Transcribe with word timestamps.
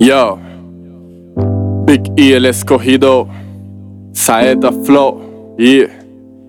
Yo, 0.00 0.38
Big 1.84 2.10
E 2.16 2.32
el 2.34 2.46
escogido, 2.46 3.28
Saeta 4.12 4.72
Flow, 4.72 5.54
y 5.58 5.82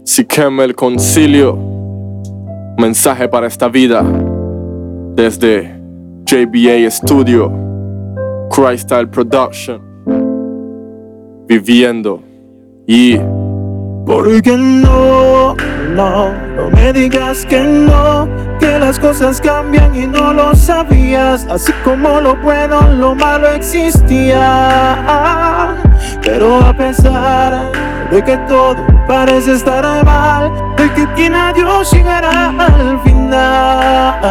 si 0.06 0.24
quema 0.24 0.64
el 0.64 0.74
concilio, 0.74 1.58
mensaje 2.78 3.28
para 3.28 3.48
esta 3.48 3.68
vida, 3.68 4.06
desde 5.16 5.70
JBA 6.26 6.90
Studio, 6.90 7.52
Crystal 8.50 9.10
Production, 9.10 9.82
viviendo, 11.46 12.24
y 12.88 13.18
porque 14.06 14.56
no, 14.58 15.56
no, 15.96 16.34
no 16.56 16.70
me 16.72 16.94
digas 16.94 17.46
que 17.46 17.60
no, 17.62 18.28
que 18.60 18.80
las 18.80 19.00
cosas 19.00 19.40
cambian 19.42 19.96
y 19.96 20.08
no 20.08 20.34
lo 20.34 20.56
sabías, 20.56 21.46
así 21.50 21.72
como 21.84 22.20
lo 22.20 22.36
bueno, 22.38 22.82
lo 22.94 23.16
malo 23.16 23.48
existía. 23.50 24.48
Pero 26.22 26.66
a 26.66 26.74
pesar 26.74 27.72
de 28.12 28.24
que 28.24 28.38
todo 28.48 28.76
parece 29.08 29.54
estar 29.54 30.04
mal, 30.06 30.52
de 30.78 30.92
que 30.94 31.08
tiene 31.16 31.38
a 31.38 31.54
llegará 31.54 32.50
al 32.50 33.00
final 33.02 34.22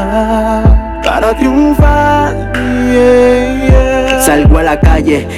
para 1.02 1.34
triunfar. 1.36 2.50
Salgo 4.20 4.58
a 4.58 4.62
la 4.62 4.78
calle 4.78 4.89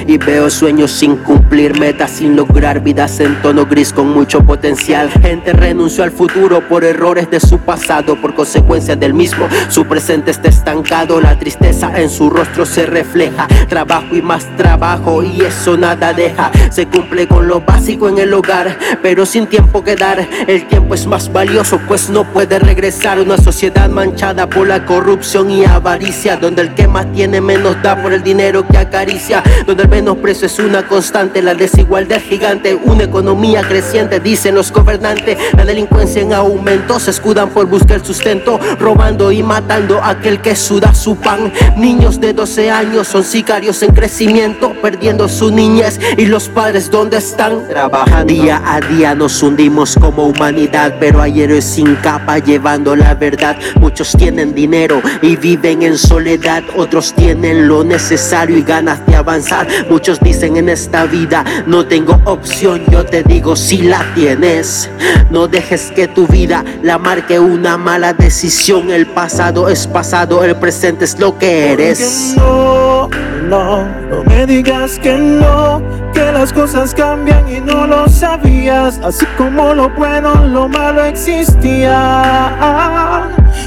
y 0.07 0.17
veo 0.17 0.49
sueños 0.49 0.91
sin 0.91 1.15
cumplir, 1.17 1.79
metas 1.79 2.11
sin 2.11 2.35
lograr, 2.35 2.81
vidas 2.81 3.19
en 3.19 3.41
tono 3.41 3.65
gris 3.65 3.91
con 3.91 4.09
mucho 4.09 4.43
potencial. 4.43 5.09
Gente 5.09 5.53
renunció 5.53 6.03
al 6.03 6.11
futuro 6.11 6.61
por 6.67 6.83
errores 6.83 7.29
de 7.31 7.39
su 7.39 7.59
pasado, 7.59 8.15
por 8.21 8.35
consecuencia 8.35 8.95
del 8.95 9.13
mismo. 9.13 9.47
Su 9.69 9.85
presente 9.85 10.31
está 10.31 10.49
estancado, 10.49 11.19
la 11.19 11.37
tristeza 11.37 11.91
en 11.99 12.09
su 12.09 12.29
rostro 12.29 12.65
se 12.65 12.85
refleja. 12.85 13.47
Trabajo 13.67 14.15
y 14.15 14.21
más 14.21 14.45
trabajo 14.57 15.23
y 15.23 15.41
eso 15.41 15.77
nada 15.77 16.13
deja. 16.13 16.51
Se 16.69 16.85
cumple 16.85 17.27
con 17.27 17.47
lo 17.47 17.61
básico 17.61 18.09
en 18.09 18.19
el 18.19 18.33
hogar, 18.33 18.77
pero 19.01 19.25
sin 19.25 19.47
tiempo 19.47 19.83
que 19.83 19.95
dar. 19.95 20.27
El 20.47 20.67
tiempo 20.67 20.93
es 20.93 21.07
más 21.07 21.31
valioso, 21.31 21.79
pues 21.87 22.09
no 22.09 22.23
puede 22.25 22.59
regresar. 22.59 23.19
Una 23.19 23.37
sociedad 23.37 23.89
manchada 23.89 24.47
por 24.47 24.67
la 24.67 24.85
corrupción 24.85 25.49
y 25.49 25.65
avaricia, 25.65 26.37
donde 26.37 26.61
el 26.61 26.73
que 26.73 26.87
más 26.87 27.11
tiene 27.13 27.41
menos 27.41 27.81
da 27.81 28.01
por 28.01 28.13
el 28.13 28.23
dinero 28.23 28.65
que 28.67 28.77
acaricia, 28.77 29.43
donde 29.65 29.83
el 29.83 29.89
menosprecio 29.89 30.47
es 30.47 30.59
una 30.59 30.83
constante, 30.87 31.41
la 31.41 31.53
desigualdad 31.53 32.21
gigante, 32.21 32.75
una 32.75 33.03
economía 33.03 33.61
creciente, 33.61 34.19
dicen 34.19 34.55
los 34.55 34.71
gobernantes, 34.71 35.37
la 35.55 35.65
delincuencia 35.65 36.21
en 36.21 36.33
aumento, 36.33 36.99
se 36.99 37.11
escudan 37.11 37.49
por 37.49 37.67
buscar 37.67 38.05
sustento, 38.05 38.59
robando 38.79 39.31
y 39.31 39.43
matando 39.43 39.99
a 40.01 40.09
aquel 40.09 40.41
que 40.41 40.55
suda 40.55 40.93
su 40.93 41.15
pan. 41.15 41.51
Niños 41.77 42.19
de 42.19 42.33
12 42.33 42.71
años 42.71 43.07
son 43.07 43.23
sicarios 43.23 43.81
en 43.83 43.93
crecimiento, 43.93 44.73
perdiendo 44.81 45.27
su 45.29 45.51
niñez 45.51 45.99
y 46.17 46.25
los 46.25 46.49
padres 46.49 46.89
donde 46.91 47.17
están 47.17 47.67
trabajando. 47.67 48.33
Día 48.33 48.61
a 48.65 48.79
día 48.81 49.15
nos 49.15 49.41
hundimos 49.41 49.95
como 49.99 50.27
humanidad, 50.27 50.95
pero 50.99 51.21
hay 51.21 51.41
héroes 51.41 51.65
sin 51.65 51.95
capa 51.95 52.39
llevando 52.39 52.95
la 52.95 53.15
verdad. 53.15 53.57
Muchos 53.79 54.13
tienen 54.17 54.53
dinero 54.53 55.01
y 55.21 55.35
viven 55.35 55.83
en 55.83 55.97
soledad, 55.97 56.63
otros 56.75 57.13
tienen 57.13 57.67
lo 57.67 57.83
necesario 57.83 58.57
y 58.57 58.63
ganas 58.63 59.05
de 59.05 59.15
avanzar. 59.15 59.42
Muchos 59.89 60.19
dicen 60.19 60.57
en 60.57 60.69
esta 60.69 61.05
vida 61.05 61.43
no 61.67 61.85
tengo 61.85 62.19
opción, 62.25 62.83
yo 62.89 63.05
te 63.05 63.23
digo 63.23 63.55
si 63.55 63.81
la 63.81 64.05
tienes. 64.15 64.89
No 65.29 65.47
dejes 65.47 65.91
que 65.95 66.07
tu 66.07 66.27
vida 66.27 66.63
la 66.81 66.97
marque 66.97 67.39
una 67.39 67.77
mala 67.77 68.13
decisión. 68.13 68.89
El 68.91 69.07
pasado 69.07 69.69
es 69.69 69.87
pasado, 69.87 70.43
el 70.43 70.55
presente 70.55 71.05
es 71.05 71.19
lo 71.19 71.37
que 71.37 71.73
eres. 71.73 72.35
No, 72.37 73.09
no, 73.49 73.85
no 74.09 74.23
me 74.25 74.45
digas 74.45 74.97
que 74.99 75.17
no, 75.17 75.81
que 76.13 76.31
las 76.31 76.53
cosas 76.53 76.93
cambian 76.93 77.47
y 77.49 77.59
no 77.59 77.85
lo 77.85 78.07
sabías. 78.07 78.99
Así 79.03 79.25
como 79.37 79.73
lo 79.73 79.89
bueno, 79.89 80.47
lo 80.47 80.69
malo 80.69 81.03
existía. 81.03 81.91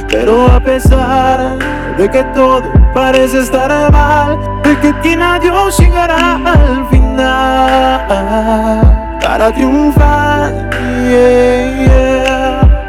Pero 0.09 0.47
a 0.47 0.61
pesar 0.61 1.59
de 1.97 2.11
que 2.11 2.23
todo 2.35 2.63
parece 2.95 3.41
estar 3.41 3.91
mal, 3.91 4.39
de 4.63 4.79
que 4.81 4.93
tiene 4.95 5.25
a 5.25 5.39
Dios 5.39 5.79
llegará 5.79 6.37
al 6.37 6.87
final 6.89 8.07
para 9.21 9.53
triunfar. 9.53 10.53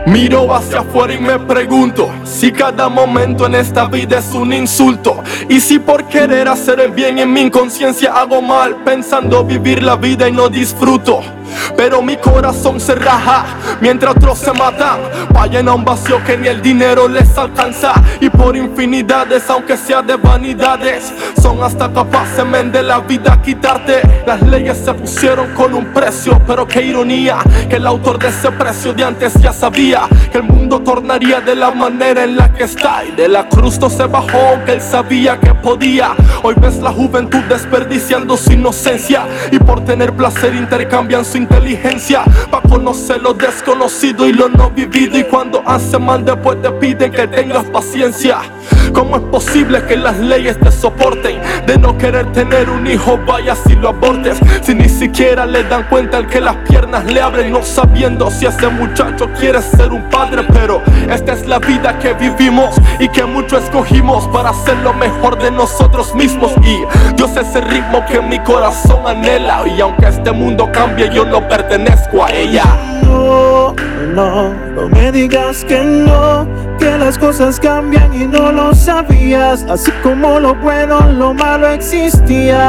Miro 0.07 0.53
hacia 0.55 0.79
afuera 0.79 1.13
y 1.13 1.19
me 1.19 1.37
pregunto 1.37 2.09
si 2.23 2.51
cada 2.51 2.87
momento 2.89 3.45
en 3.45 3.55
esta 3.55 3.85
vida 3.87 4.19
es 4.19 4.33
un 4.33 4.53
insulto 4.53 5.21
y 5.49 5.59
si 5.59 5.79
por 5.79 6.05
querer 6.05 6.47
hacer 6.47 6.79
el 6.79 6.91
bien 6.91 7.19
en 7.19 7.33
mi 7.33 7.41
inconsciencia 7.41 8.13
hago 8.13 8.41
mal 8.41 8.77
pensando 8.85 9.43
vivir 9.43 9.83
la 9.83 9.97
vida 9.97 10.29
y 10.29 10.31
no 10.31 10.47
disfruto. 10.47 11.21
Pero 11.75 12.01
mi 12.01 12.17
corazón 12.17 12.79
se 12.79 12.95
raja 12.95 13.45
mientras 13.81 14.15
otros 14.15 14.39
se 14.39 14.51
matan. 14.53 14.99
Vayan 15.33 15.67
a 15.67 15.73
un 15.73 15.85
vacío 15.85 16.23
que 16.23 16.37
ni 16.37 16.47
el 16.47 16.61
dinero 16.61 17.07
les 17.07 17.37
alcanza. 17.37 17.93
Y 18.19 18.29
por 18.29 18.55
infinidades, 18.55 19.49
aunque 19.49 19.77
sea 19.77 20.01
de 20.01 20.15
vanidades, 20.15 21.13
son 21.41 21.63
hasta 21.63 21.91
capaces 21.91 22.37
de 22.71 22.83
la 22.83 22.99
vida 22.99 23.41
quitarte. 23.41 24.01
Las 24.25 24.41
leyes 24.41 24.77
se 24.77 24.93
pusieron 24.93 25.53
con 25.53 25.73
un 25.73 25.85
precio, 25.93 26.39
pero 26.45 26.67
qué 26.67 26.81
ironía 26.81 27.37
que 27.69 27.77
el 27.77 27.87
autor 27.87 28.19
de 28.19 28.27
ese 28.27 28.51
precio 28.51 28.93
de 28.93 29.03
antes 29.03 29.33
ya 29.35 29.51
sabía 29.51 30.07
que 30.31 30.37
el 30.37 30.43
mundo 30.43 30.56
tornaría 30.69 31.39
de 31.41 31.55
la 31.55 31.71
manera 31.71 32.23
en 32.23 32.35
la 32.35 32.51
que 32.53 32.65
está. 32.65 33.03
Y 33.05 33.11
de 33.11 33.27
la 33.27 33.47
cruz 33.47 33.79
no 33.79 33.89
se 33.89 34.05
bajó, 34.05 34.37
aunque 34.53 34.73
él 34.73 34.81
sabía 34.81 35.39
que 35.39 35.53
podía. 35.53 36.11
Hoy 36.43 36.55
ves 36.59 36.77
la 36.77 36.91
juventud 36.91 37.41
desperdiciando 37.49 38.37
su 38.37 38.53
inocencia 38.53 39.25
y 39.51 39.59
por 39.59 39.83
tener 39.85 40.13
placer 40.13 40.53
intercambian 40.55 41.25
su 41.25 41.37
inteligencia 41.37 42.23
para 42.51 42.67
conocer 42.67 43.21
lo 43.21 43.33
desconocido 43.33 44.27
y 44.27 44.33
lo 44.33 44.49
no 44.49 44.69
vivido. 44.69 45.17
Y 45.17 45.23
cuando 45.23 45.63
hace 45.65 45.97
mal, 45.97 46.23
después 46.25 46.61
te 46.61 46.71
piden 46.71 47.11
que 47.11 47.27
tengas 47.27 47.65
paciencia. 47.65 48.39
¿Cómo 48.93 49.17
es 49.17 49.21
posible 49.23 49.83
que 49.85 49.97
las 49.97 50.17
leyes 50.17 50.59
te 50.59 50.71
soporten? 50.71 51.39
De 51.65 51.77
no 51.77 51.97
querer 51.97 52.31
tener 52.31 52.69
un 52.69 52.87
hijo, 52.87 53.19
vaya 53.25 53.55
si 53.55 53.75
lo 53.75 53.89
abortes. 53.89 54.37
Si 54.61 54.73
ni 54.73 54.89
siquiera 54.89 55.45
le 55.45 55.63
dan 55.63 55.83
cuenta 55.89 56.17
al 56.17 56.27
que 56.27 56.41
las 56.41 56.55
piernas 56.67 57.05
le 57.05 57.21
abren, 57.21 57.51
no 57.51 57.63
sabiendo 57.63 58.29
si 58.31 58.45
ese 58.45 58.67
muchacho 58.67 59.29
quiere 59.39 59.61
ser 59.61 59.91
un 59.91 60.09
padre. 60.09 60.43
Pero 60.53 60.81
esta 61.09 61.33
es 61.33 61.47
la 61.47 61.59
vida 61.59 61.99
que 61.99 62.13
vivimos 62.13 62.75
y 62.99 63.09
que 63.09 63.25
mucho 63.25 63.57
escogimos 63.57 64.27
para 64.27 64.53
ser 64.53 64.77
lo 64.77 64.93
mejor 64.93 65.37
de 65.41 65.51
nosotros 65.51 66.13
mismos. 66.15 66.51
Y 66.63 66.83
Dios 67.15 67.31
es 67.37 67.55
el 67.55 67.63
ritmo 67.69 68.05
que 68.05 68.21
mi 68.21 68.39
corazón 68.39 69.05
anhela. 69.05 69.63
Y 69.67 69.81
aunque 69.81 70.07
este 70.07 70.31
mundo 70.31 70.69
cambie, 70.71 71.09
yo 71.13 71.25
no 71.25 71.47
pertenezco 71.47 72.23
a 72.23 72.31
ella. 72.31 72.63
No, 73.03 73.73
no, 74.13 74.53
no 74.53 74.89
me 74.89 75.11
digas 75.11 75.63
que 75.65 75.83
no, 75.83 76.47
que 76.77 76.97
las 76.97 77.17
cosas 77.17 77.59
cambian 77.59 78.13
y 78.13 78.25
no 78.25 78.51
lo 78.51 78.73
sabías. 78.77 79.65
Así 79.69 79.91
como 80.03 80.39
lo 80.39 80.55
bueno, 80.55 80.99
lo 81.11 81.33
malo 81.33 81.67
existía. 81.67 82.65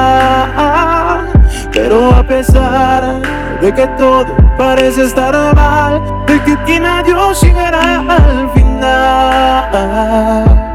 Pero 1.72 2.10
a 2.10 2.22
pesar 2.26 3.22
de 3.60 3.72
que 3.74 3.86
todo 3.98 4.26
parece 4.56 5.04
estar 5.04 5.54
mal, 5.54 6.02
de 6.26 6.42
que 6.42 6.56
tiene 6.66 6.88
a 6.88 7.02
Dios 7.02 7.40
llegará 7.42 8.00
al 8.00 8.50
final 8.50 9.68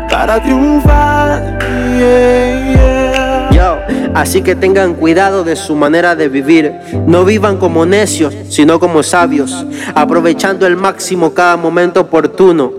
para 0.10 0.42
triunfar. 0.42 1.60
Yo, 3.52 3.78
así 4.14 4.42
que 4.42 4.56
tengan 4.56 4.94
cuidado 4.94 5.44
de 5.44 5.56
su 5.56 5.76
manera 5.76 6.16
de 6.16 6.30
vivir. 6.30 6.74
No 7.06 7.26
vivan 7.26 7.58
como 7.58 7.86
necios, 7.86 8.34
sino 8.50 8.80
como 8.80 9.04
sabios, 9.04 9.66
aprovechando 9.96 10.66
el 10.68 10.78
máximo 10.78 11.34
cada 11.34 11.58
momento 11.58 12.02
oportuno, 12.02 12.72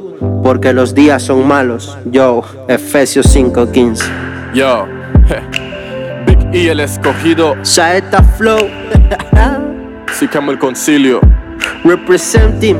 porque 0.43 0.73
los 0.73 0.95
días 0.95 1.23
son 1.23 1.47
malos. 1.47 1.97
Yo, 2.05 2.43
Efesios 2.69 3.27
5:15. 3.35 4.05
Yo, 4.55 4.87
Big 6.27 6.39
E 6.53 6.71
el 6.71 6.81
escogido, 6.81 7.57
Saeta 7.63 8.22
Flow, 8.22 8.59
Sicamo 10.13 10.53
el 10.53 10.59
concilio, 10.59 11.21
representing 11.83 12.77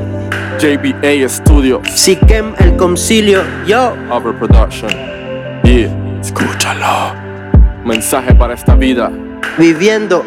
JBA 0.59 1.29
Studio, 1.29 1.81
Siquem 1.85 2.55
el 2.59 2.77
concilio. 2.77 3.43
Yo, 3.67 3.95
Overproduction. 4.11 4.91
Y 5.65 5.89
escúchalo. 6.21 7.15
Mensaje 7.85 8.35
para 8.35 8.55
esta 8.55 8.75
vida. 8.77 9.11
viviendo, 9.59 10.25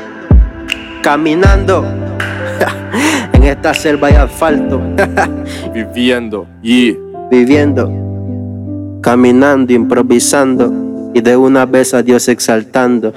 caminando 1.02 1.86
en 3.38 3.44
esta 3.44 3.74
selva 3.74 4.12
y 4.12 4.16
asfalto. 4.16 4.82
Viviendo. 5.74 6.48
Y 6.62 6.98
viviendo, 7.30 7.92
caminando, 9.02 9.74
improvisando 9.74 11.12
y 11.14 11.22
de 11.22 11.36
una 11.36 11.66
vez 11.66 11.94
a 11.94 12.02
Dios 12.02 12.28
exaltando, 12.30 13.14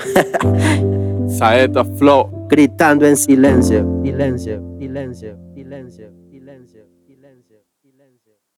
Saeta 1.28 1.84
Flow. 1.84 2.46
gritando 2.48 3.06
en 3.06 3.16
silencio, 3.16 3.86
silencio, 4.02 4.62
silencio, 4.78 5.38
silencio. 5.54 6.19